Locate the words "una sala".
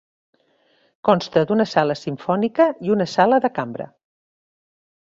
2.99-3.43